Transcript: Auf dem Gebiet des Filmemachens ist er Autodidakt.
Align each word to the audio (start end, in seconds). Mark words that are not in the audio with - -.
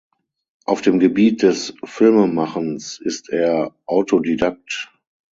Auf 0.65 0.81
dem 0.81 0.97
Gebiet 0.97 1.43
des 1.43 1.75
Filmemachens 1.83 2.99
ist 2.99 3.29
er 3.29 3.75
Autodidakt. 3.85 4.91